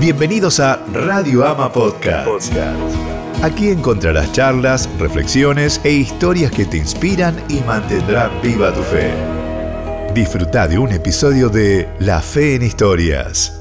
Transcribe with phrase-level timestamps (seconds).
[0.00, 2.50] Bienvenidos a Radio Ama Podcast.
[3.42, 9.12] Aquí encontrarás charlas, reflexiones e historias que te inspiran y mantendrán viva tu fe.
[10.14, 13.60] Disfruta de un episodio de La Fe en Historias.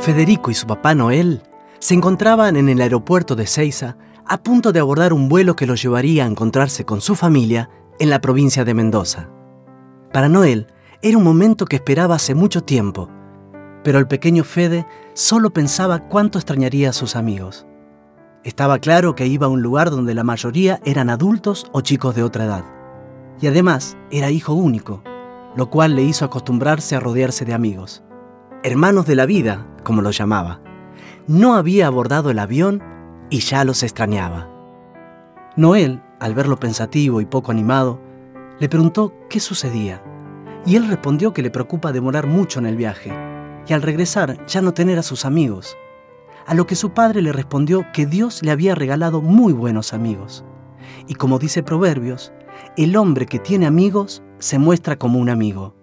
[0.00, 1.42] Federico y su papá Noel
[1.80, 5.82] se encontraban en el aeropuerto de Ceiza a punto de abordar un vuelo que los
[5.82, 9.30] llevaría a encontrarse con su familia en la provincia de Mendoza.
[10.12, 10.68] Para Noel
[11.00, 13.08] era un momento que esperaba hace mucho tiempo,
[13.84, 17.66] pero el pequeño Fede solo pensaba cuánto extrañaría a sus amigos.
[18.42, 22.24] Estaba claro que iba a un lugar donde la mayoría eran adultos o chicos de
[22.24, 22.64] otra edad.
[23.40, 25.02] Y además era hijo único,
[25.54, 28.02] lo cual le hizo acostumbrarse a rodearse de amigos.
[28.64, 30.60] Hermanos de la vida, como los llamaba.
[31.28, 32.82] No había abordado el avión
[33.30, 34.48] y ya los extrañaba.
[35.56, 38.00] Noel, al verlo pensativo y poco animado,
[38.58, 40.02] le preguntó qué sucedía,
[40.66, 43.12] y él respondió que le preocupa demorar mucho en el viaje,
[43.66, 45.76] y al regresar ya no tener a sus amigos,
[46.46, 50.44] a lo que su padre le respondió que Dios le había regalado muy buenos amigos,
[51.06, 52.32] y como dice Proverbios,
[52.76, 55.74] el hombre que tiene amigos se muestra como un amigo,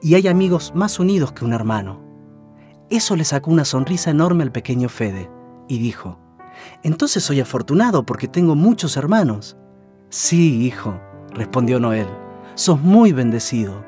[0.00, 2.04] y hay amigos más unidos que un hermano.
[2.90, 5.30] Eso le sacó una sonrisa enorme al pequeño Fede,
[5.68, 6.18] y dijo,
[6.82, 9.56] entonces soy afortunado porque tengo muchos hermanos.
[10.08, 10.98] Sí, hijo,
[11.32, 12.06] respondió Noel,
[12.54, 13.84] sos muy bendecido.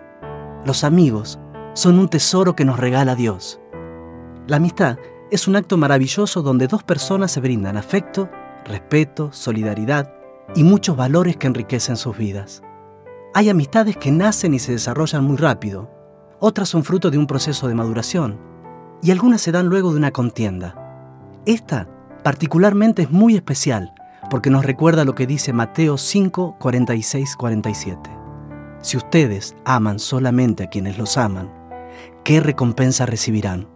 [0.64, 1.38] Los amigos
[1.74, 3.60] son un tesoro que nos regala Dios.
[4.48, 4.98] La amistad
[5.30, 8.28] es un acto maravilloso donde dos personas se brindan afecto,
[8.64, 10.12] respeto, solidaridad
[10.56, 12.62] y muchos valores que enriquecen sus vidas.
[13.34, 15.90] Hay amistades que nacen y se desarrollan muy rápido,
[16.40, 18.38] otras son fruto de un proceso de maduración
[19.02, 20.74] y algunas se dan luego de una contienda.
[21.46, 21.88] Esta
[22.24, 23.94] particularmente es muy especial
[24.28, 28.17] porque nos recuerda lo que dice Mateo 5, 46, 47.
[28.80, 31.52] Si ustedes aman solamente a quienes los aman,
[32.24, 33.68] ¿qué recompensa recibirán?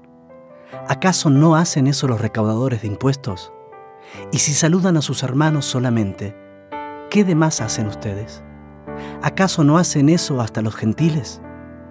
[0.88, 3.52] ¿Acaso no hacen eso los recaudadores de impuestos?
[4.30, 6.36] Y si saludan a sus hermanos solamente,
[7.10, 8.42] ¿qué demás hacen ustedes?
[9.22, 11.40] ¿Acaso no hacen eso hasta los gentiles?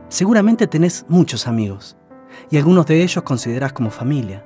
[0.08, 1.98] Seguramente tenés muchos amigos,
[2.50, 4.46] y algunos de ellos considerás como familia.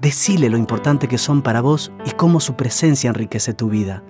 [0.00, 4.02] Decile lo importante que son para vos y cómo su presencia enriquece tu vida.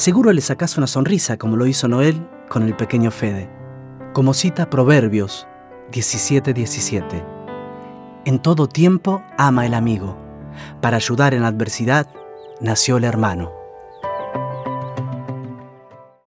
[0.00, 3.50] Seguro le sacás una sonrisa como lo hizo Noel con el pequeño Fede.
[4.14, 5.46] Como cita Proverbios
[5.92, 7.22] 17:17.
[8.24, 10.16] En todo tiempo ama el amigo.
[10.80, 12.06] Para ayudar en la adversidad
[12.62, 13.52] nació el hermano.